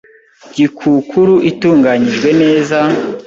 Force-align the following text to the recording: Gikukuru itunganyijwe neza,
Gikukuru 0.55 1.35
itunganyijwe 1.51 2.29
neza, 2.41 2.79